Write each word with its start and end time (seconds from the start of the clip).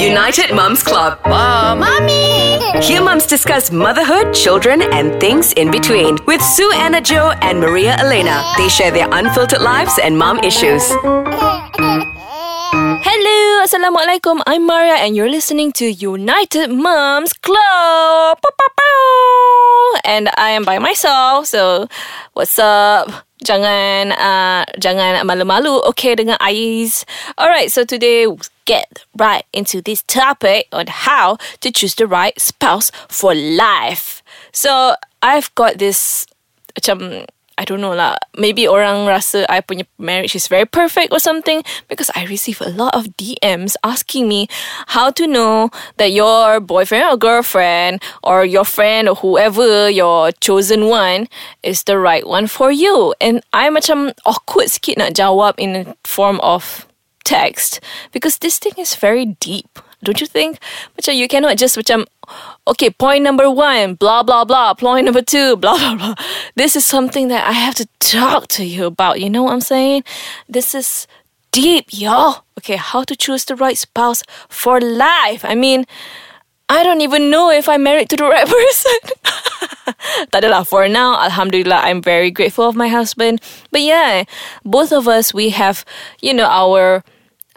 United 0.00 0.54
Moms 0.54 0.82
Club. 0.82 1.20
Mom. 1.28 1.80
Mommy! 1.80 2.56
Here 2.80 3.04
mums 3.04 3.26
discuss 3.26 3.70
motherhood, 3.70 4.32
children, 4.32 4.80
and 4.80 5.20
things 5.20 5.52
in 5.52 5.70
between. 5.70 6.16
With 6.26 6.40
Sue 6.40 6.72
Anna 6.72 7.02
Joe 7.02 7.36
and 7.42 7.60
Maria 7.60 7.96
Elena. 8.00 8.42
They 8.56 8.70
share 8.70 8.90
their 8.90 9.12
unfiltered 9.12 9.60
lives 9.60 9.98
and 10.02 10.16
mom 10.16 10.38
issues. 10.40 10.88
Hello, 13.04 13.38
Assalamualaikum. 13.60 14.40
I'm 14.46 14.66
Maria 14.66 14.96
and 15.04 15.14
you're 15.14 15.28
listening 15.28 15.70
to 15.76 15.84
United 15.84 16.72
Moms 16.72 17.34
Club. 17.34 18.40
And 20.04 20.30
I 20.40 20.56
am 20.56 20.64
by 20.64 20.78
myself. 20.78 21.44
So, 21.44 21.88
what's 22.32 22.58
up? 22.58 23.28
Jangan 23.40 24.12
uh, 24.12 24.64
jangan 24.76 25.24
malu-malu, 25.24 25.80
okay 25.88 26.12
dengan 26.14 26.36
Ais. 26.40 27.08
Alright, 27.40 27.72
so 27.72 27.84
today 27.88 28.28
get 28.68 29.02
right 29.16 29.44
into 29.52 29.80
this 29.80 30.04
topic 30.04 30.68
on 30.70 30.86
how 30.86 31.40
to 31.64 31.72
choose 31.72 31.96
the 31.96 32.06
right 32.06 32.38
spouse 32.38 32.92
for 33.08 33.34
life. 33.34 34.22
So, 34.52 34.94
I've 35.22 35.52
got 35.54 35.78
this 35.78 36.26
macam 36.76 37.26
I 37.60 37.68
don't 37.68 37.84
know 37.84 37.92
lah. 37.92 38.16
Maybe 38.40 38.64
orang 38.64 39.04
rasa 39.04 39.44
I 39.52 39.60
punya 39.60 39.84
marriage 40.00 40.32
is 40.32 40.48
very 40.48 40.64
perfect 40.64 41.12
or 41.12 41.20
something 41.20 41.60
because 41.92 42.08
I 42.16 42.24
receive 42.24 42.56
a 42.64 42.72
lot 42.72 42.96
of 42.96 43.12
DMs 43.20 43.76
asking 43.84 44.32
me 44.32 44.48
how 44.96 45.12
to 45.12 45.28
know 45.28 45.68
that 46.00 46.08
your 46.08 46.56
boyfriend 46.64 47.04
or 47.04 47.20
girlfriend 47.20 48.00
or 48.24 48.48
your 48.48 48.64
friend 48.64 49.12
or 49.12 49.20
whoever 49.20 49.92
your 49.92 50.32
chosen 50.40 50.88
one 50.88 51.28
is 51.60 51.84
the 51.84 52.00
right 52.00 52.24
one 52.24 52.48
for 52.48 52.72
you. 52.72 53.12
And 53.20 53.44
I 53.52 53.68
macam 53.68 54.16
awkward 54.24 54.72
sikit 54.72 54.96
nak 54.96 55.12
jawab 55.20 55.60
in 55.60 55.76
a 55.76 55.84
form 56.08 56.40
of 56.40 56.88
text 57.28 57.84
because 58.08 58.40
this 58.40 58.56
thing 58.56 58.80
is 58.80 58.96
very 58.96 59.36
deep. 59.36 59.84
Don't 60.02 60.20
you 60.20 60.26
think? 60.26 60.58
Macam 60.96 61.16
you 61.16 61.28
cannot 61.28 61.56
just 61.60 61.76
macam 61.76 62.08
okay, 62.66 62.88
point 62.88 63.22
number 63.22 63.50
one, 63.50 63.94
blah 63.94 64.22
blah 64.22 64.44
blah. 64.44 64.72
Point 64.74 65.04
number 65.04 65.22
two, 65.22 65.56
blah 65.62 65.76
blah 65.76 65.96
blah. 65.96 66.14
This 66.56 66.76
is 66.76 66.86
something 66.86 67.28
that 67.28 67.46
I 67.46 67.52
have 67.52 67.74
to 67.76 67.86
talk 68.00 68.48
to 68.56 68.64
you 68.64 68.86
about. 68.86 69.20
You 69.20 69.28
know 69.28 69.44
what 69.44 69.52
I'm 69.52 69.64
saying? 69.64 70.04
This 70.48 70.74
is 70.74 71.06
deep, 71.52 71.92
y'all. 71.92 72.44
Okay, 72.58 72.76
how 72.76 73.04
to 73.04 73.16
choose 73.16 73.44
the 73.44 73.56
right 73.56 73.76
spouse 73.76 74.22
for 74.48 74.80
life. 74.80 75.44
I 75.44 75.54
mean, 75.54 75.84
I 76.68 76.82
don't 76.82 77.00
even 77.00 77.30
know 77.30 77.50
if 77.50 77.68
I'm 77.68 77.82
married 77.82 78.08
to 78.10 78.16
the 78.16 78.24
right 78.24 78.48
person. 78.56 78.98
Tak 80.30 80.46
adalah. 80.46 80.62
For 80.62 80.86
now, 80.86 81.18
Alhamdulillah, 81.18 81.82
I'm 81.82 82.00
very 82.00 82.30
grateful 82.30 82.68
of 82.68 82.78
my 82.78 82.88
husband. 82.88 83.42
But 83.74 83.82
yeah, 83.82 84.24
both 84.64 84.92
of 84.92 85.08
us, 85.08 85.34
we 85.34 85.50
have, 85.50 85.84
you 86.22 86.32
know, 86.32 86.46
our 86.46 87.02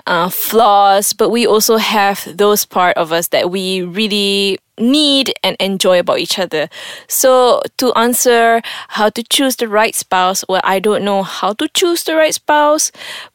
uh, 0.06 0.30
flaws, 0.30 1.14
but 1.14 1.30
we 1.30 1.48
also 1.48 1.78
have 1.78 2.28
those 2.38 2.66
part 2.66 2.98
of 2.98 3.12
us 3.12 3.30
that 3.30 3.50
we 3.50 3.82
really 3.82 4.60
need 4.78 5.34
and 5.44 5.56
enjoy 5.60 6.00
about 6.00 6.20
each 6.20 6.40
other. 6.40 6.70
So 7.08 7.62
to 7.78 7.94
answer 7.94 8.62
how 8.90 9.10
to 9.10 9.24
choose 9.24 9.56
the 9.56 9.68
right 9.68 9.96
spouse, 9.96 10.44
well, 10.50 10.62
I 10.64 10.80
don't 10.80 11.04
know 11.04 11.24
how 11.24 11.54
to 11.54 11.68
choose 11.70 12.04
the 12.04 12.16
right 12.16 12.34
spouse, 12.34 12.92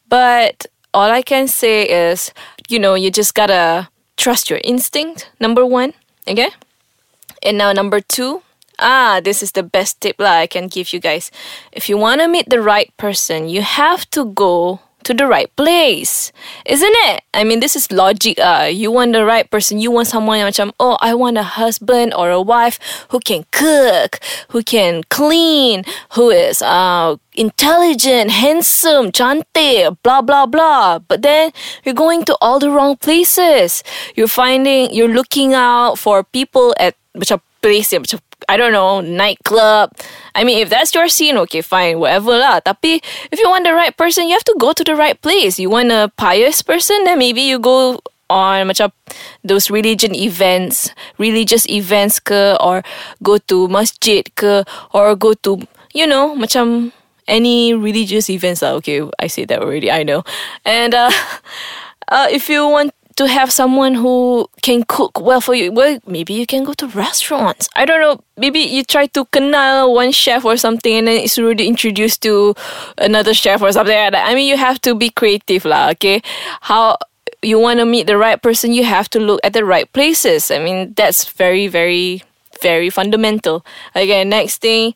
but 0.07 0.65
all 0.93 1.09
I 1.09 1.21
can 1.21 1.47
say 1.47 1.87
is, 1.87 2.33
you 2.67 2.79
know, 2.79 2.93
you 2.93 3.09
just 3.09 3.33
gotta 3.35 3.89
trust 4.17 4.49
your 4.49 4.59
instinct. 4.63 5.29
Number 5.39 5.65
one, 5.65 5.93
okay. 6.27 6.49
And 7.41 7.57
now 7.57 7.71
number 7.71 8.01
two, 8.01 8.41
ah, 8.79 9.21
this 9.23 9.41
is 9.41 9.53
the 9.53 9.63
best 9.63 10.01
tip 10.01 10.19
lah 10.19 10.43
I 10.43 10.47
can 10.47 10.67
give 10.67 10.91
you 10.93 10.99
guys. 10.99 11.31
If 11.71 11.87
you 11.87 11.97
wanna 11.97 12.27
meet 12.27 12.49
the 12.49 12.61
right 12.61 12.95
person, 12.97 13.47
you 13.47 13.61
have 13.61 14.09
to 14.11 14.25
go 14.25 14.81
to 15.09 15.17
the 15.17 15.25
right 15.25 15.49
place. 15.57 16.31
Isn't 16.69 16.93
it? 17.09 17.25
I 17.33 17.43
mean, 17.43 17.59
this 17.59 17.75
is 17.75 17.91
logic. 17.91 18.37
Uh, 18.37 18.69
you 18.69 18.93
want 18.93 19.13
the 19.13 19.25
right 19.25 19.49
person. 19.49 19.81
You 19.81 19.89
want 19.89 20.07
someone 20.07 20.37
yang 20.37 20.53
oh, 20.79 20.97
I 21.01 21.17
want 21.17 21.41
a 21.41 21.57
husband 21.57 22.13
or 22.13 22.29
a 22.29 22.39
wife 22.41 22.77
who 23.09 23.19
can 23.19 23.49
cook, 23.49 24.21
who 24.53 24.61
can 24.61 25.01
clean, 25.09 25.81
who 26.13 26.29
is 26.29 26.61
uh, 26.61 27.17
intelligent, 27.33 28.29
handsome, 28.29 29.09
cantik, 29.11 29.97
blah, 30.03 30.21
blah, 30.21 30.45
blah. 30.45 30.99
But 30.99 31.23
then 31.25 31.51
you're 31.83 31.97
going 31.97 32.23
to 32.29 32.37
all 32.39 32.59
the 32.59 32.69
wrong 32.69 32.95
places. 32.95 33.83
You're 34.15 34.29
finding, 34.29 34.93
you're 34.93 35.09
looking 35.09 35.57
out 35.57 35.97
for 35.97 36.23
people 36.23 36.77
at 36.77 36.93
macam 37.17 37.41
place 37.65 37.91
yang 37.91 38.05
I 38.49 38.57
don't 38.57 38.73
know, 38.73 38.99
nightclub. 38.99 39.93
I 40.33 40.43
mean, 40.43 40.57
if 40.57 40.73
that's 40.73 40.89
your 40.95 41.07
scene, 41.07 41.37
okay, 41.45 41.61
fine, 41.61 42.01
whatever 42.01 42.33
lah. 42.33 42.59
Tapi 42.65 42.97
if 43.29 43.37
you 43.37 43.45
want 43.45 43.61
the 43.61 43.77
right 43.77 43.93
person, 43.93 44.25
you 44.25 44.33
have 44.33 44.49
to 44.49 44.57
go 44.57 44.73
to 44.73 44.81
the 44.81 44.97
right 44.97 45.13
place. 45.21 45.61
You 45.61 45.69
want 45.69 45.93
a 45.93 46.09
pious 46.17 46.65
person, 46.65 47.05
then 47.05 47.21
maybe 47.21 47.45
you 47.45 47.61
go 47.61 48.01
on 48.25 48.73
macam 48.73 48.89
those 49.45 49.69
religion 49.69 50.17
events, 50.17 50.89
religious 51.21 51.69
events 51.69 52.17
ke, 52.17 52.57
or 52.57 52.81
go 53.21 53.37
to 53.37 53.69
masjid 53.69 54.25
ke, 54.33 54.65
or 54.97 55.13
go 55.13 55.37
to, 55.45 55.61
you 55.93 56.09
know, 56.09 56.33
macam 56.33 56.89
any 57.29 57.77
religious 57.77 58.33
events 58.33 58.65
lah. 58.65 58.73
Okay, 58.81 59.05
I 59.21 59.29
said 59.29 59.53
that 59.53 59.61
already, 59.61 59.93
I 59.93 60.01
know. 60.01 60.25
And 60.65 60.97
uh, 60.97 61.13
uh, 62.09 62.33
if 62.33 62.49
you 62.49 62.65
want 62.65 62.97
to 63.19 63.27
have 63.27 63.51
someone 63.51 63.95
who 63.95 64.47
can 64.61 64.83
cook 64.83 65.19
well 65.19 65.41
for 65.41 65.53
you. 65.53 65.73
Well, 65.73 65.99
maybe 66.07 66.33
you 66.33 66.47
can 66.47 66.63
go 66.63 66.71
to 66.79 66.87
restaurants. 66.87 67.67
I 67.75 67.83
don't 67.83 67.99
know. 67.99 68.23
Maybe 68.37 68.59
you 68.59 68.81
try 68.85 69.07
to 69.07 69.25
kenal 69.25 69.93
one 69.93 70.13
chef 70.13 70.45
or 70.45 70.55
something 70.55 70.95
and 70.95 71.05
then 71.05 71.19
it's 71.19 71.37
already 71.37 71.67
introduced 71.67 72.21
to 72.23 72.55
another 72.97 73.33
chef 73.33 73.61
or 73.61 73.73
something 73.73 73.93
like 73.93 74.13
that. 74.13 74.25
I 74.25 74.35
mean, 74.35 74.47
you 74.47 74.55
have 74.55 74.79
to 74.87 74.95
be 74.95 75.09
creative 75.09 75.65
lah, 75.65 75.89
okay? 75.89 76.21
How 76.61 76.95
you 77.43 77.59
want 77.59 77.79
to 77.79 77.85
meet 77.85 78.07
the 78.07 78.15
right 78.15 78.41
person, 78.41 78.71
you 78.71 78.85
have 78.85 79.09
to 79.09 79.19
look 79.19 79.41
at 79.43 79.51
the 79.51 79.65
right 79.65 79.91
places. 79.91 80.49
I 80.49 80.59
mean, 80.63 80.93
that's 80.95 81.27
very, 81.27 81.67
very, 81.67 82.23
very 82.61 82.89
fundamental. 82.89 83.65
Again, 83.95 84.29
next 84.29 84.61
thing, 84.61 84.95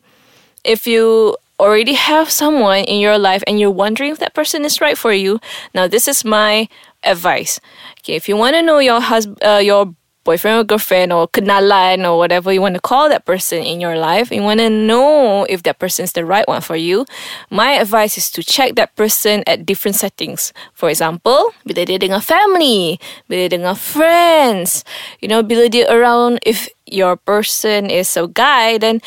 if 0.64 0.86
you 0.86 1.36
already 1.60 1.94
have 1.94 2.30
someone 2.30 2.84
in 2.84 3.00
your 3.00 3.18
life 3.18 3.42
and 3.46 3.60
you're 3.60 3.70
wondering 3.70 4.12
if 4.12 4.18
that 4.18 4.34
person 4.34 4.64
is 4.64 4.80
right 4.80 4.98
for 4.98 5.12
you, 5.12 5.40
now 5.74 5.86
this 5.86 6.08
is 6.08 6.24
my 6.24 6.68
advice. 7.02 7.60
Okay, 8.00 8.14
if 8.14 8.28
you 8.28 8.36
want 8.36 8.54
to 8.54 8.62
know 8.62 8.78
your 8.78 9.00
husband, 9.00 9.38
uh, 9.42 9.60
your 9.62 9.94
boyfriend 10.24 10.58
or 10.58 10.64
girlfriend 10.64 11.12
or 11.12 11.28
kenalan 11.28 12.08
or 12.08 12.16
whatever 12.16 12.52
you 12.52 12.60
want 12.60 12.74
to 12.74 12.80
call 12.80 13.08
that 13.08 13.24
person 13.24 13.62
in 13.62 13.80
your 13.80 13.96
life, 13.96 14.32
you 14.32 14.42
want 14.42 14.58
to 14.58 14.70
know 14.70 15.44
if 15.44 15.62
that 15.62 15.78
person 15.78 16.02
is 16.02 16.12
the 16.12 16.24
right 16.24 16.48
one 16.48 16.60
for 16.60 16.76
you, 16.76 17.04
my 17.50 17.72
advice 17.72 18.16
is 18.16 18.30
to 18.32 18.42
check 18.42 18.74
that 18.74 18.96
person 18.96 19.44
at 19.46 19.66
different 19.66 19.96
settings. 19.96 20.52
For 20.72 20.88
example, 20.88 21.52
bila 21.68 21.84
dia 21.86 22.00
dengan 22.00 22.24
family, 22.24 22.98
bila 23.28 23.46
dia 23.46 23.60
dengan 23.60 23.76
friends, 23.76 24.82
you 25.20 25.28
know, 25.28 25.44
bila 25.44 25.68
dia 25.70 25.84
around, 25.92 26.40
if 26.42 26.72
your 26.86 27.16
person 27.16 27.88
is 27.88 28.16
a 28.16 28.28
guy, 28.28 28.78
then 28.78 29.00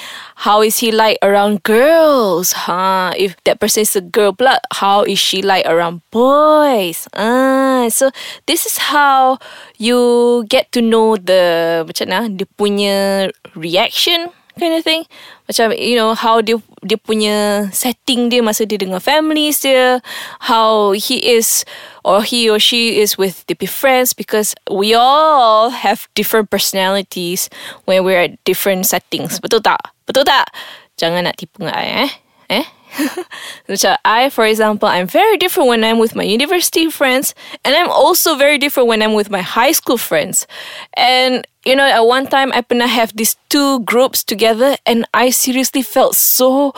how 0.47 0.61
is 0.61 0.79
he 0.79 0.91
like 0.91 1.17
around 1.21 1.63
girls? 1.63 2.51
Huh? 2.51 3.13
If 3.15 3.35
that 3.43 3.59
person 3.59 3.81
is 3.81 3.95
a 3.95 4.01
girl 4.01 4.33
pula, 4.33 4.57
how 4.73 5.03
is 5.03 5.19
she 5.19 5.41
like 5.41 5.65
around 5.65 6.01
boys? 6.11 7.07
Ah, 7.13 7.87
so 7.89 8.11
this 8.45 8.65
is 8.65 8.77
how 8.89 9.37
you 9.77 10.45
get 10.49 10.71
to 10.73 10.81
know 10.81 11.17
the 11.17 11.85
macam 11.85 12.09
mana 12.09 12.29
dia 12.33 12.47
punya 12.57 13.29
reaction 13.53 14.33
kind 14.57 14.73
of 14.73 14.83
thing. 14.83 15.05
Macam 15.45 15.71
you 15.77 15.95
know 15.95 16.17
how 16.17 16.41
dia 16.41 16.57
dia 16.83 16.97
punya 16.97 17.69
setting 17.71 18.27
dia 18.27 18.41
masa 18.41 18.65
dia 18.65 18.81
dengan 18.81 18.99
families 18.99 19.61
dia, 19.61 20.01
how 20.43 20.91
he 20.97 21.21
is 21.21 21.63
or 22.07 22.23
he 22.23 22.49
or 22.49 22.57
she 22.57 23.03
is 23.03 23.19
with 23.19 23.43
the 23.47 23.59
friends 23.67 24.15
because 24.15 24.55
we 24.71 24.95
all 24.95 25.69
have 25.69 26.07
different 26.15 26.49
personalities 26.49 27.49
when 27.83 28.07
we're 28.07 28.31
at 28.31 28.39
different 28.47 28.87
settings. 28.87 29.43
Betul 29.43 29.59
tak? 29.59 29.91
Betul 30.07 30.23
tak? 30.23 30.47
Jangan 30.95 31.27
nak 31.27 31.35
tipu 31.35 31.67
dengan 31.67 31.75
I 31.75 32.07
eh. 32.07 32.11
Eh? 32.47 32.65
Macam 33.69 33.99
I, 34.07 34.31
for 34.31 34.47
example, 34.47 34.87
I'm 34.87 35.05
very 35.05 35.35
different 35.35 35.67
when 35.67 35.83
I'm 35.83 35.99
with 35.99 36.15
my 36.15 36.23
university 36.23 36.87
friends, 36.87 37.35
and 37.67 37.75
I'm 37.75 37.91
also 37.91 38.39
very 38.39 38.55
different 38.55 38.87
when 38.87 39.03
I'm 39.03 39.11
with 39.11 39.27
my 39.27 39.43
high 39.43 39.75
school 39.75 39.99
friends. 39.99 40.47
And 40.95 41.43
you 41.67 41.75
know, 41.75 41.83
at 41.83 42.07
one 42.07 42.31
time 42.31 42.55
I 42.55 42.63
pernah 42.63 42.87
have 42.87 43.11
these 43.19 43.35
two 43.51 43.83
groups 43.83 44.23
together, 44.23 44.79
and 44.87 45.03
I 45.11 45.29
seriously 45.29 45.83
felt 45.83 46.15
so 46.15 46.71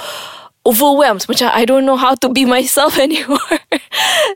overwhelmed. 0.70 1.26
Macam 1.26 1.50
I 1.50 1.66
don't 1.66 1.86
know 1.86 1.98
how 1.98 2.14
to 2.22 2.30
be 2.30 2.46
myself 2.46 2.98
anymore. 3.08 3.58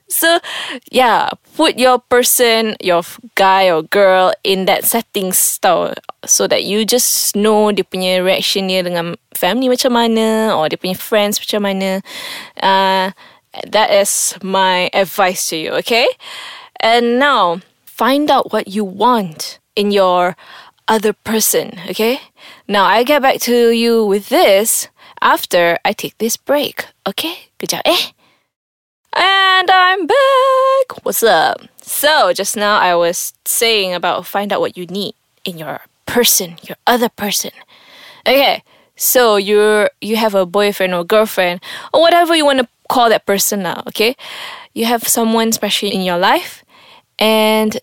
so 0.10 0.42
yeah, 0.90 1.30
put 1.54 1.78
your 1.78 2.02
person, 2.02 2.76
your 2.82 3.06
guy 3.38 3.70
or 3.70 3.86
girl 3.86 4.34
in 4.44 4.66
that 4.66 4.84
setting 4.84 5.32
style 5.32 5.94
so 6.26 6.48
that 6.50 6.66
you 6.66 6.86
just 6.86 7.38
know 7.38 7.70
dia 7.70 7.86
punya 7.86 8.26
reaction 8.26 8.66
dia 8.66 8.82
dengan 8.82 9.14
family 9.38 9.70
macam 9.70 9.94
mana 9.94 10.58
or 10.58 10.66
dia 10.66 10.82
punya 10.82 10.98
friends 10.98 11.38
macam 11.38 11.70
mana. 11.70 12.02
Uh, 12.58 13.14
that 13.70 13.94
is 13.94 14.34
my 14.42 14.90
advice 14.94 15.50
to 15.50 15.58
you, 15.58 15.72
okay? 15.86 16.10
And 16.82 17.20
now, 17.20 17.62
find 17.86 18.32
out 18.32 18.52
what 18.52 18.68
you 18.68 18.84
want 18.84 19.60
in 19.76 19.92
your 19.92 20.36
other 20.88 21.14
person, 21.14 21.80
okay? 21.90 22.20
Now, 22.68 22.86
I'll 22.86 23.06
get 23.06 23.22
back 23.22 23.40
to 23.42 23.70
you 23.70 24.06
with 24.06 24.30
this 24.30 24.90
after 25.24 25.80
I 25.86 25.94
take 25.96 26.20
this 26.20 26.36
break, 26.36 26.86
okay? 27.08 27.48
Kejap 27.58 27.82
eh. 27.88 28.12
And 29.16 29.72
I'm 29.72 30.06
back. 30.06 31.00
What's 31.04 31.24
up? 31.24 31.64
So, 31.82 32.34
just 32.34 32.58
now 32.58 32.78
I 32.78 32.94
was 32.94 33.34
saying 33.46 33.94
about 33.96 34.28
find 34.28 34.52
out 34.52 34.60
what 34.60 34.76
you 34.78 34.86
need 34.86 35.16
in 35.46 35.58
your 35.58 35.82
person, 36.06 36.60
your 36.68 36.76
other 36.86 37.08
person. 37.08 37.52
Okay. 38.28 38.62
So, 38.96 39.38
you're 39.38 39.90
you 40.02 40.18
have 40.18 40.36
a 40.36 40.46
boyfriend 40.46 40.94
or 40.94 41.08
girlfriend 41.08 41.64
or 41.94 42.02
whatever 42.02 42.36
you 42.36 42.46
want 42.46 42.60
to 42.60 42.68
call 42.90 43.08
that 43.10 43.26
person 43.26 43.64
now, 43.64 43.82
okay? 43.88 44.16
You 44.74 44.86
have 44.86 45.08
someone 45.08 45.52
special 45.54 45.90
in 45.90 46.02
your 46.02 46.18
life 46.18 46.66
and 47.18 47.80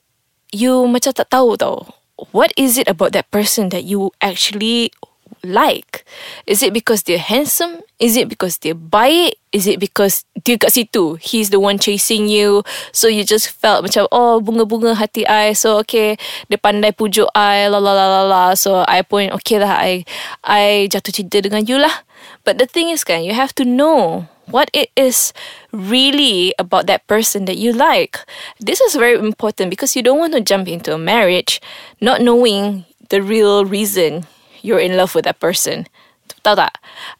you 0.53 0.85
macam 0.91 1.17
tak 1.17 1.33
tahu 1.33 1.57
tau. 1.57 1.89
What 2.37 2.53
is 2.59 2.77
it 2.77 2.85
about 2.85 3.17
that 3.17 3.31
person 3.33 3.73
that 3.73 3.89
you 3.89 4.13
actually 4.21 4.93
like? 5.43 6.05
Is 6.47 6.63
it 6.63 6.73
because 6.73 7.03
they're 7.05 7.23
handsome? 7.23 7.83
Is 7.99 8.17
it 8.17 8.29
because 8.29 8.59
they're 8.59 8.79
baik? 8.79 9.37
Is 9.53 9.67
it 9.67 9.81
because 9.81 10.25
dia 10.45 10.57
kat 10.57 10.73
situ? 10.73 11.19
He's 11.21 11.51
the 11.51 11.59
one 11.59 11.79
chasing 11.79 12.29
you. 12.29 12.63
So 12.93 13.09
you 13.09 13.25
just 13.25 13.51
felt 13.51 13.85
macam, 13.85 14.07
oh, 14.13 14.41
bunga-bunga 14.41 14.97
hati 14.97 15.27
I. 15.27 15.53
So, 15.53 15.79
okay, 15.85 16.17
dia 16.49 16.59
pandai 16.59 16.95
pujuk 16.95 17.29
I, 17.35 17.67
la 17.69 17.79
la 17.79 17.93
la 17.93 18.07
la 18.07 18.23
la. 18.25 18.45
So, 18.55 18.85
I 18.87 19.03
pun, 19.03 19.31
okay 19.43 19.59
lah, 19.59 19.81
I, 19.81 20.05
I 20.45 20.89
jatuh 20.89 21.13
cinta 21.13 21.43
dengan 21.43 21.67
you 21.67 21.79
lah. 21.79 22.07
But 22.45 22.59
the 22.59 22.67
thing 22.67 22.89
is 22.89 23.05
kan, 23.05 23.25
you 23.25 23.33
have 23.35 23.55
to 23.61 23.65
know 23.65 24.29
what 24.51 24.71
it 24.75 24.91
is 24.97 25.33
really 25.73 26.55
about 26.59 26.87
that 26.87 27.07
person 27.07 27.45
that 27.47 27.57
you 27.57 27.73
like. 27.73 28.19
This 28.59 28.81
is 28.81 28.95
very 28.95 29.19
important 29.19 29.71
because 29.71 29.95
you 29.95 30.03
don't 30.03 30.19
want 30.19 30.35
to 30.35 30.41
jump 30.41 30.69
into 30.69 30.93
a 30.93 30.99
marriage 30.99 31.61
not 32.01 32.21
knowing 32.21 32.85
the 33.09 33.23
real 33.23 33.65
reason 33.65 34.27
you're 34.62 34.81
in 34.81 34.97
love 34.97 35.15
with 35.15 35.25
that 35.25 35.41
person. 35.41 35.87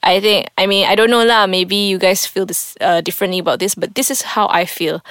I 0.03 0.21
think, 0.21 0.49
I 0.57 0.67
mean, 0.67 0.87
I 0.87 0.95
don't 0.95 1.11
know 1.11 1.25
lah. 1.25 1.47
Maybe 1.47 1.77
you 1.77 1.99
guys 1.99 2.27
feel 2.27 2.47
this 2.47 2.75
uh, 2.81 3.01
differently 3.01 3.39
about 3.39 3.59
this, 3.59 3.75
but 3.75 3.95
this 3.95 4.11
is 4.11 4.23
how 4.23 4.49
I 4.49 4.65
feel. 4.65 5.03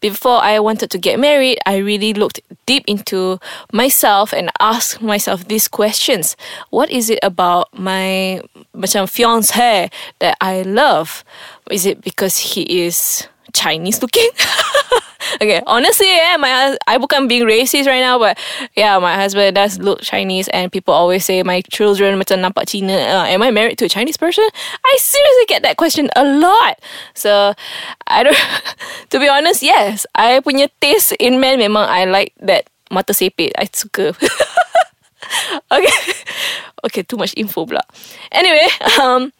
Before 0.00 0.38
I 0.42 0.60
wanted 0.60 0.90
to 0.90 0.98
get 0.98 1.18
married, 1.18 1.58
I 1.66 1.78
really 1.78 2.14
looked 2.14 2.40
deep 2.66 2.84
into 2.86 3.40
myself 3.72 4.32
and 4.32 4.50
asked 4.60 5.02
myself 5.02 5.48
these 5.48 5.68
questions. 5.68 6.36
What 6.70 6.90
is 6.90 7.10
it 7.10 7.18
about 7.22 7.68
my 7.76 8.40
macam 8.74 9.10
fiance 9.10 9.90
that 10.20 10.36
I 10.40 10.62
love? 10.62 11.24
Is 11.70 11.86
it 11.86 12.02
because 12.02 12.54
he 12.54 12.86
is 12.86 13.26
Chinese 13.52 14.00
looking? 14.00 14.30
okay, 15.42 15.62
honestly, 15.66 16.06
yeah, 16.08 16.36
my 16.38 16.76
I 16.86 16.98
bukan 16.98 17.28
being 17.28 17.44
racist 17.44 17.86
right 17.86 18.00
now, 18.00 18.18
but 18.18 18.38
yeah, 18.76 18.98
my 18.98 19.14
husband 19.14 19.54
does 19.56 19.78
look 19.78 20.00
Chinese, 20.00 20.48
and 20.48 20.70
people 20.70 20.94
always 20.94 21.24
say 21.24 21.42
my 21.42 21.62
children 21.72 22.18
macam 22.18 22.42
nampak 22.42 22.68
Cina. 22.68 22.92
Uh, 22.92 23.26
am 23.26 23.42
I 23.42 23.50
married 23.50 23.78
to 23.78 23.86
a 23.86 23.92
Chinese 23.92 24.16
person? 24.16 24.44
I 24.84 24.94
seriously 24.98 25.46
get 25.48 25.62
that 25.62 25.76
question 25.76 26.08
a 26.16 26.24
lot. 26.24 26.78
So 27.14 27.54
I 28.06 28.22
don't. 28.22 28.38
to 29.10 29.18
be 29.18 29.28
honest, 29.28 29.62
yes, 29.62 30.06
I 30.14 30.40
punya 30.40 30.68
taste 30.80 31.12
in 31.18 31.40
men 31.40 31.58
memang 31.58 31.86
I 31.88 32.04
like 32.04 32.32
that 32.40 32.68
mata 32.90 33.14
sepit. 33.14 33.52
I 33.58 33.68
suka. 33.72 34.14
okay, 35.76 35.96
okay, 36.84 37.02
too 37.02 37.16
much 37.16 37.34
info 37.36 37.66
pula. 37.66 37.82
Anyway, 38.32 38.66
um. 39.02 39.32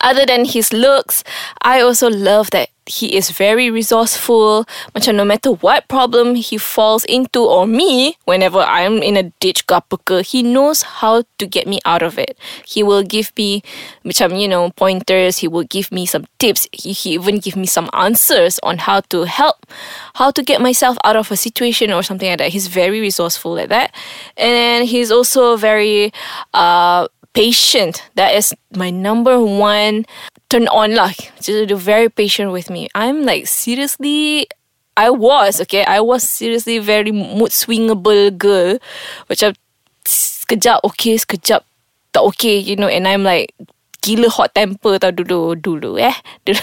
Other 0.00 0.26
than 0.26 0.44
his 0.44 0.72
looks, 0.72 1.24
I 1.62 1.80
also 1.80 2.08
love 2.08 2.50
that 2.50 2.70
he 2.88 3.14
is 3.14 3.30
very 3.30 3.70
resourceful. 3.70 4.64
Macam 4.96 5.16
no 5.16 5.24
matter 5.24 5.52
what 5.60 5.86
problem 5.88 6.34
he 6.34 6.56
falls 6.56 7.04
into 7.04 7.44
or 7.44 7.66
me, 7.66 8.16
whenever 8.24 8.60
I'm 8.60 9.02
in 9.04 9.16
a 9.16 9.30
ditch 9.40 9.66
ke 9.68 10.24
he 10.24 10.42
knows 10.42 10.82
how 11.04 11.22
to 11.38 11.46
get 11.46 11.66
me 11.68 11.78
out 11.84 12.02
of 12.02 12.18
it. 12.18 12.36
He 12.64 12.82
will 12.82 13.02
give 13.02 13.32
me 13.36 13.62
macam 14.04 14.40
you 14.40 14.48
know 14.48 14.70
pointers. 14.72 15.38
He 15.38 15.48
will 15.48 15.64
give 15.68 15.92
me 15.92 16.06
some 16.06 16.24
tips. 16.38 16.66
He, 16.72 16.92
he 16.92 17.14
even 17.14 17.38
give 17.38 17.56
me 17.56 17.66
some 17.66 17.90
answers 17.92 18.58
on 18.62 18.78
how 18.78 19.00
to 19.12 19.24
help, 19.28 19.66
how 20.14 20.30
to 20.32 20.42
get 20.42 20.60
myself 20.60 20.96
out 21.04 21.16
of 21.16 21.30
a 21.30 21.36
situation 21.36 21.92
or 21.92 22.02
something 22.02 22.28
like 22.28 22.38
that. 22.38 22.50
He's 22.56 22.68
very 22.68 23.00
resourceful 23.00 23.54
like 23.54 23.68
that, 23.68 23.94
and 24.36 24.88
he's 24.88 25.12
also 25.12 25.56
very 25.56 26.12
uh 26.54 27.08
patient. 27.34 28.02
That 28.14 28.34
is 28.34 28.54
my 28.74 28.90
number 28.90 29.38
one 29.40 30.06
turn 30.48 30.68
on 30.68 30.94
lah. 30.94 31.12
Just 31.40 31.70
very 31.72 32.08
patient 32.08 32.52
with 32.52 32.70
me. 32.70 32.88
I'm 32.94 33.24
like 33.24 33.46
seriously 33.46 34.48
I 34.96 35.10
was 35.10 35.60
okay. 35.62 35.84
I 35.84 36.00
was 36.00 36.26
seriously 36.26 36.78
very 36.78 37.12
mood 37.12 37.54
swingable 37.54 38.34
girl. 38.34 38.82
Macam 39.30 39.54
sekejap 40.02 40.82
okay, 40.82 41.14
sekejap 41.14 41.62
tak 42.10 42.22
okay, 42.34 42.58
you 42.58 42.74
know. 42.74 42.90
And 42.90 43.06
I'm 43.06 43.22
like 43.22 43.54
gila 44.02 44.26
hot 44.32 44.54
temper 44.58 44.98
tau 44.98 45.14
dulu 45.14 45.54
dulu 45.54 46.02
eh. 46.02 46.16
Dulu. 46.48 46.62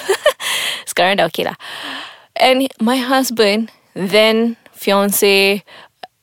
Sekarang 0.89 1.21
dah 1.21 1.31
okay 1.31 1.47
lah. 1.47 1.55
And 2.35 2.67
my 2.83 2.99
husband 2.99 3.71
then 3.95 4.59
fiance 4.75 5.63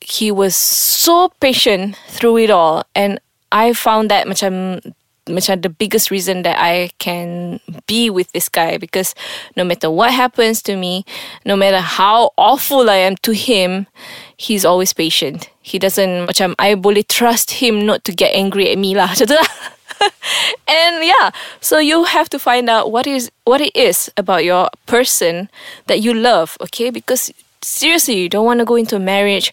he 0.05 0.29
was 0.29 0.53
so 0.53 1.33
patient 1.41 1.97
through 2.11 2.37
it 2.45 2.51
all 2.53 2.85
and 2.93 3.17
I 3.53 3.73
found 3.73 4.11
that 4.11 4.27
macam 4.27 4.81
macam 5.29 5.63
the 5.63 5.71
biggest 5.71 6.11
reason 6.11 6.43
that 6.43 6.59
I 6.59 6.91
can 6.99 7.61
be 7.87 8.11
with 8.11 8.33
this 8.33 8.49
guy 8.49 8.77
because 8.77 9.15
no 9.55 9.63
matter 9.63 9.91
what 9.91 10.11
happens 10.11 10.63
to 10.63 10.75
me, 10.75 11.05
no 11.47 11.55
matter 11.55 11.79
how 11.79 12.33
awful 12.37 12.91
I 12.91 12.97
am 13.07 13.15
to 13.23 13.33
him, 13.33 13.87
he's 14.37 14.65
always 14.65 14.93
patient. 14.93 15.49
He 15.63 15.79
doesn't 15.79 16.27
macam 16.27 16.55
I 16.59 16.75
boleh 16.75 17.07
trust 17.07 17.63
him 17.63 17.87
not 17.87 18.03
to 18.05 18.13
get 18.13 18.35
angry 18.35 18.71
at 18.73 18.79
me. 18.79 18.97
Lah. 18.97 19.15
and 20.67 21.05
yeah, 21.05 21.31
so 21.61 21.79
you 21.79 22.05
have 22.05 22.29
to 22.31 22.39
find 22.39 22.69
out 22.69 22.91
what 22.91 23.07
is 23.07 23.31
what 23.45 23.61
it 23.61 23.75
is 23.77 24.11
about 24.17 24.43
your 24.43 24.69
person 24.87 25.49
that 25.87 26.03
you 26.03 26.15
love, 26.15 26.59
okay? 26.61 26.91
Because 26.91 27.31
seriously 27.63 28.19
you 28.19 28.29
don't 28.29 28.45
want 28.45 28.59
to 28.59 28.65
go 28.65 28.75
into 28.75 28.99
marriage 28.99 29.53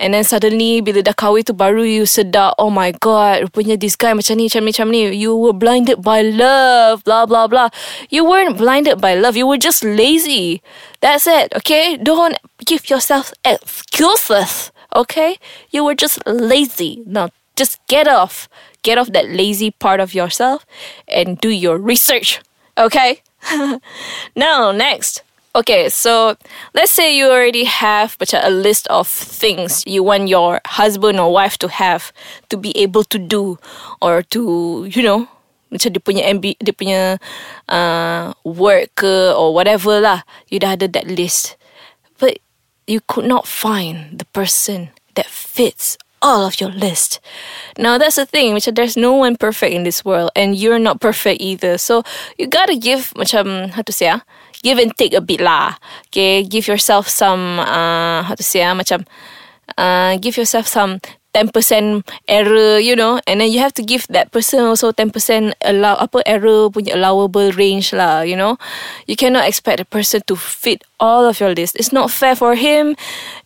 and 0.00 0.14
then 0.14 0.24
suddenly 0.24 0.80
bila 0.80 1.04
dah 1.04 1.12
kahwin 1.12 1.44
tu 1.44 1.52
baru 1.52 1.84
you 1.84 2.08
sedar 2.08 2.56
oh 2.56 2.72
my 2.72 2.90
god 3.04 3.44
rupanya 3.44 3.76
this 3.76 3.94
guy 3.94 4.16
macam 4.16 4.40
ni 4.40 4.48
macam 4.48 4.64
ni 4.64 4.72
macam 4.72 4.86
ni. 4.88 5.00
You 5.12 5.36
were 5.36 5.52
blinded 5.52 6.00
by 6.00 6.24
love 6.24 7.04
blah 7.04 7.28
blah 7.28 7.46
blah. 7.46 7.68
You 8.08 8.24
weren't 8.24 8.56
blinded 8.56 9.00
by 9.00 9.14
love 9.14 9.36
you 9.36 9.46
were 9.46 9.60
just 9.60 9.84
lazy. 9.84 10.64
That's 11.04 11.28
it 11.28 11.52
okay? 11.54 12.00
Don't 12.00 12.36
give 12.64 12.88
yourself 12.88 13.32
excuses 13.44 14.72
okay? 14.96 15.36
You 15.70 15.84
were 15.84 15.94
just 15.94 16.24
lazy. 16.26 17.04
Now 17.06 17.28
just 17.56 17.78
get 17.86 18.08
off. 18.08 18.48
Get 18.80 18.96
off 18.96 19.12
that 19.12 19.28
lazy 19.28 19.70
part 19.76 20.00
of 20.00 20.16
yourself 20.16 20.64
and 21.04 21.36
do 21.36 21.52
your 21.52 21.76
research 21.76 22.40
okay? 22.80 23.20
Now 24.36 24.72
next 24.72 25.20
Okay, 25.50 25.88
so 25.88 26.36
let's 26.74 26.92
say 26.92 27.10
you 27.10 27.26
already 27.26 27.64
have 27.66 28.14
macam 28.22 28.38
a 28.46 28.54
list 28.54 28.86
of 28.86 29.10
things 29.10 29.82
you 29.82 29.98
want 29.98 30.30
your 30.30 30.62
husband 30.78 31.18
or 31.18 31.34
wife 31.34 31.58
to 31.58 31.66
have 31.66 32.14
to 32.50 32.56
be 32.56 32.70
able 32.78 33.02
to 33.10 33.18
do 33.18 33.58
or 33.98 34.22
to, 34.30 34.86
you 34.86 35.02
know, 35.02 35.26
macam 35.74 35.90
dia 35.90 35.98
punya 35.98 36.22
MB, 36.38 36.54
dia 36.62 36.70
punya 36.70 37.00
uh, 37.66 38.30
work 38.46 38.94
ke 38.94 39.34
or 39.34 39.50
whatever 39.50 39.98
lah. 39.98 40.22
You 40.46 40.62
dah 40.62 40.78
ada 40.78 40.86
that 40.86 41.10
list. 41.10 41.58
But 42.22 42.38
you 42.86 43.02
could 43.02 43.26
not 43.26 43.42
find 43.42 44.22
the 44.22 44.30
person 44.30 44.94
that 45.18 45.26
fits 45.26 45.98
all 46.22 46.46
of 46.46 46.60
your 46.60 46.70
list. 46.70 47.18
Now 47.78 47.98
that's 47.98 48.16
the 48.16 48.26
thing, 48.26 48.54
macam 48.54 48.74
there's 48.76 48.96
no 48.96 49.18
one 49.18 49.34
perfect 49.34 49.74
in 49.74 49.82
this 49.82 50.04
world 50.04 50.30
and 50.36 50.54
you're 50.54 50.78
not 50.78 51.00
perfect 51.00 51.40
either. 51.40 51.78
So 51.78 52.02
you 52.38 52.46
gotta 52.46 52.76
give 52.76 53.10
macam 53.16 53.72
how 53.72 53.82
to 53.82 53.92
say 53.92 54.14
ah, 54.14 54.22
give 54.62 54.78
and 54.78 54.96
take 54.96 55.14
a 55.14 55.20
bit 55.20 55.40
lah. 55.40 55.76
Okay, 56.08 56.42
give 56.44 56.68
yourself 56.68 57.08
some 57.08 57.60
uh, 57.60 58.22
how 58.22 58.34
to 58.34 58.42
say 58.42 58.62
ah, 58.62 58.74
macam 58.74 59.04
uh, 59.76 60.16
give 60.18 60.36
yourself 60.36 60.66
some 60.66 61.00
10% 61.34 62.02
error, 62.26 62.78
you 62.78 62.96
know, 62.96 63.20
and 63.26 63.40
then 63.40 63.52
you 63.52 63.60
have 63.60 63.72
to 63.74 63.82
give 63.82 64.06
that 64.08 64.32
person 64.32 64.60
also 64.60 64.90
10% 64.90 65.52
allow 65.62 65.94
apa 65.94 66.22
error 66.26 66.70
punya 66.70 66.98
allowable 66.98 67.52
range 67.54 67.94
lah, 67.94 68.22
you 68.22 68.34
know. 68.34 68.58
You 69.06 69.14
cannot 69.14 69.46
expect 69.46 69.78
a 69.78 69.86
person 69.86 70.22
to 70.26 70.34
fit 70.34 70.82
all 70.98 71.26
of 71.26 71.38
your 71.38 71.54
list. 71.54 71.78
It's 71.78 71.92
not 71.92 72.10
fair 72.10 72.34
for 72.34 72.58
him, 72.58 72.96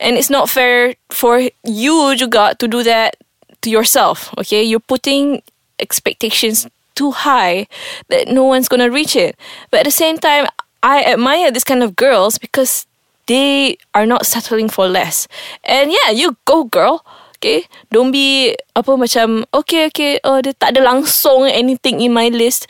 and 0.01 0.17
it's 0.17 0.33
not 0.33 0.49
fair 0.49 0.97
for 1.13 1.45
you 1.65 1.97
juga 2.17 2.57
to 2.57 2.65
do 2.65 2.81
that 2.89 3.21
to 3.61 3.69
yourself. 3.69 4.33
Okay, 4.41 4.65
you're 4.65 4.81
putting 4.81 5.45
expectations 5.77 6.65
too 6.95 7.11
high 7.11 7.67
that 8.09 8.29
no 8.29 8.45
one's 8.49 8.69
gonna 8.69 8.89
reach 8.89 9.13
it. 9.13 9.37
But 9.69 9.85
at 9.85 9.87
the 9.87 9.93
same 9.93 10.17
time, 10.17 10.49
I 10.85 11.01
admire 11.17 11.49
this 11.49 11.65
kind 11.65 11.81
of 11.81 11.97
girls 11.97 12.37
because 12.37 12.85
they 13.25 13.81
are 13.97 14.05
not 14.05 14.29
settling 14.29 14.69
for 14.69 14.85
less. 14.85 15.27
And 15.65 15.89
yeah, 15.89 16.13
you 16.13 16.37
go, 16.45 16.65
girl. 16.69 17.01
Okay, 17.41 17.69
don't 17.93 18.09
be 18.09 18.57
apa 18.73 18.97
macam 18.97 19.45
okay 19.53 19.93
okay 19.93 20.17
oh 20.25 20.41
dia 20.41 20.57
tak 20.57 20.73
ada 20.73 20.81
langsung 20.81 21.45
anything 21.45 22.01
in 22.01 22.09
my 22.09 22.33
list, 22.33 22.65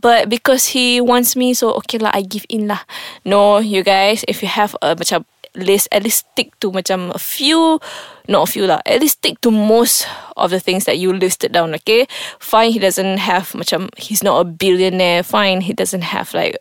but 0.00 0.32
because 0.32 0.72
he 0.72 0.96
wants 0.96 1.36
me 1.36 1.52
so 1.52 1.76
okay 1.76 2.00
lah 2.00 2.08
I 2.16 2.24
give 2.24 2.48
in 2.48 2.64
lah. 2.68 2.88
No, 3.28 3.60
you 3.60 3.84
guys, 3.84 4.24
if 4.24 4.40
you 4.40 4.48
have 4.48 4.72
a 4.80 4.96
macam 4.96 5.28
list, 5.52 5.92
at 5.92 6.08
least 6.08 6.24
stick 6.32 6.56
to 6.64 6.72
macam 6.72 7.12
a 7.12 7.20
few 7.20 7.80
not 8.28 8.48
a 8.48 8.52
few 8.52 8.66
lah. 8.66 8.80
At 8.86 9.00
least 9.00 9.18
stick 9.18 9.40
to 9.42 9.50
most 9.50 10.06
of 10.36 10.50
the 10.50 10.60
things 10.60 10.84
that 10.84 10.98
you 10.98 11.12
listed 11.12 11.52
down. 11.52 11.74
Okay, 11.74 12.06
fine. 12.38 12.72
He 12.72 12.78
doesn't 12.78 13.18
have 13.18 13.52
macam 13.52 13.90
he's 13.96 14.22
not 14.22 14.40
a 14.40 14.44
billionaire. 14.44 15.22
Fine, 15.22 15.62
he 15.62 15.72
doesn't 15.72 16.02
have 16.02 16.32
like 16.34 16.56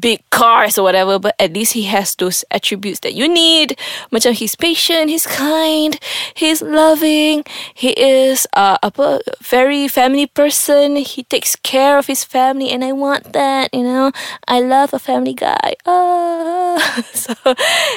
big 0.00 0.22
cars 0.30 0.78
or 0.78 0.82
whatever. 0.82 1.18
But 1.18 1.34
at 1.38 1.52
least 1.52 1.72
he 1.72 1.84
has 1.90 2.14
those 2.16 2.44
attributes 2.50 3.00
that 3.00 3.14
you 3.14 3.28
need. 3.28 3.78
Macam 4.12 4.32
he's 4.32 4.54
patient, 4.54 5.10
he's 5.10 5.26
kind, 5.26 5.98
he's 6.34 6.62
loving. 6.62 7.44
He 7.74 7.90
is 7.98 8.46
uh, 8.54 8.78
a 8.82 8.90
very 9.40 9.88
family 9.88 10.26
person. 10.26 10.96
He 10.96 11.24
takes 11.24 11.56
care 11.56 11.98
of 11.98 12.06
his 12.06 12.24
family, 12.24 12.70
and 12.70 12.84
I 12.84 12.92
want 12.92 13.32
that. 13.32 13.72
You 13.72 13.82
know, 13.82 14.12
I 14.46 14.60
love 14.60 14.94
a 14.94 14.98
family 14.98 15.34
guy. 15.34 15.74
Ah. 15.86 16.78
so 17.12 17.34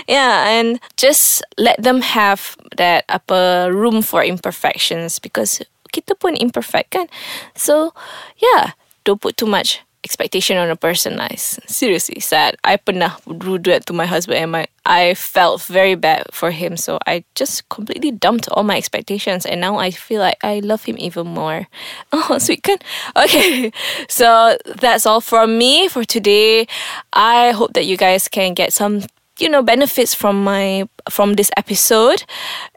yeah, 0.07 0.49
and 0.49 0.79
just 0.97 1.43
let 1.57 1.81
them 1.81 2.01
have 2.01 2.57
that 2.77 2.94
apa 3.09 3.67
room 3.73 4.01
for 4.01 4.23
imperfections 4.23 5.19
because 5.19 5.59
kita 5.91 6.15
pun 6.15 6.35
imperfect 6.39 6.91
kan. 6.91 7.07
So 7.55 7.91
yeah, 8.39 8.79
don't 9.03 9.19
put 9.19 9.35
too 9.35 9.47
much 9.47 9.83
expectation 10.05 10.55
on 10.57 10.69
a 10.69 10.75
person. 10.75 11.17
Nice, 11.17 11.57
seriously 11.65 12.21
sad. 12.21 12.55
I 12.63 12.77
pernah 12.77 13.17
do 13.25 13.57
that 13.73 13.87
to 13.87 13.93
my 13.93 14.05
husband 14.05 14.37
and 14.37 14.51
my 14.51 14.67
I 14.85 15.17
felt 15.17 15.65
very 15.65 15.95
bad 15.95 16.29
for 16.31 16.51
him. 16.51 16.77
So 16.77 16.99
I 17.09 17.25
just 17.33 17.67
completely 17.69 18.13
dumped 18.13 18.47
all 18.53 18.63
my 18.63 18.77
expectations 18.77 19.43
and 19.45 19.59
now 19.59 19.81
I 19.81 19.89
feel 19.89 20.21
like 20.21 20.37
I 20.45 20.61
love 20.61 20.85
him 20.85 20.95
even 21.01 21.27
more. 21.27 21.67
Oh, 22.13 22.37
sweet 22.37 22.63
kan? 22.63 22.77
Okay, 23.17 23.73
so 24.07 24.55
that's 24.77 25.05
all 25.09 25.19
from 25.19 25.57
me 25.57 25.89
for 25.89 26.05
today. 26.05 26.69
I 27.11 27.51
hope 27.51 27.73
that 27.73 27.89
you 27.89 27.97
guys 27.97 28.29
can 28.29 28.53
get 28.53 28.71
some 28.71 29.01
you 29.39 29.49
know 29.49 29.63
benefits 29.65 30.13
from 30.13 30.43
my 30.45 30.87
from 31.09 31.33
this 31.33 31.51
episode. 31.57 32.23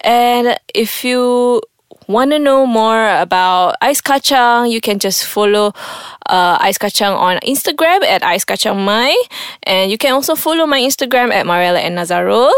And 0.03 0.59
if 0.75 1.05
you 1.05 1.63
want 2.09 2.33
to 2.33 2.39
know 2.39 2.67
more 2.67 3.09
about 3.21 3.77
Ice 3.81 4.01
Kacang, 4.01 4.71
you 4.71 4.81
can 4.81 4.99
just 4.99 5.25
follow 5.25 5.73
uh, 6.27 6.57
Ice 6.61 6.79
Kacang 6.79 7.15
on 7.15 7.39
Instagram 7.41 8.03
at 8.03 8.25
Ice 8.25 8.45
Kacang 8.45 8.85
Mai. 8.85 9.15
And 9.63 9.91
you 9.91 9.99
can 9.99 10.15
also 10.15 10.35
follow 10.35 10.67
my 10.67 10.81
Instagram 10.81 11.31
at 11.31 11.47
Maria 11.47 11.69
Elena 11.69 12.03
Nazarul. 12.03 12.51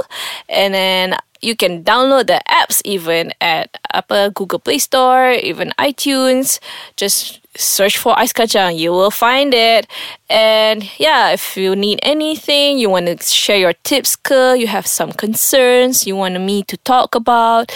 And 0.49 0.73
then 0.73 1.17
you 1.43 1.57
can 1.57 1.83
download 1.83 2.27
the 2.27 2.41
apps 2.49 2.81
even 2.85 3.33
at 3.41 3.77
apa, 3.93 4.31
Google 4.35 4.59
Play 4.59 4.79
Store, 4.79 5.33
even 5.33 5.73
iTunes. 5.79 6.61
Just 6.97 7.41
search 7.57 7.99
for 7.99 8.17
Ice 8.19 8.33
Kacang, 8.33 8.79
you 8.79 8.93
will 8.93 9.11
find 9.11 9.53
it. 9.53 9.87
And 10.29 10.89
yeah, 11.01 11.31
if 11.31 11.57
you 11.57 11.75
need 11.75 11.99
anything, 12.03 12.79
you 12.79 12.89
want 12.91 13.07
to 13.07 13.19
share 13.25 13.59
your 13.59 13.73
tips, 13.83 14.17
you 14.31 14.67
have 14.67 14.87
some 14.87 15.13
concerns, 15.13 16.07
you 16.07 16.15
want 16.15 16.41
me 16.41 16.63
to 16.65 16.77
talk 16.79 17.15
about, 17.15 17.73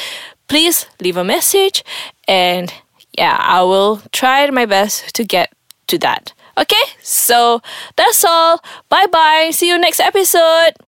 please 0.48 0.86
leave 1.00 1.16
a 1.16 1.24
message 1.24 1.84
and 2.28 2.72
yeah, 3.16 3.36
I 3.40 3.62
will 3.62 4.02
try 4.12 4.48
my 4.50 4.66
best 4.66 5.14
to 5.14 5.24
get 5.24 5.52
to 5.86 5.98
that. 5.98 6.32
Okay, 6.56 6.84
so 7.02 7.60
that's 7.96 8.24
all. 8.24 8.60
Bye 8.88 9.06
bye. 9.06 9.50
See 9.52 9.68
you 9.68 9.78
next 9.78 10.00
episode. 10.00 10.74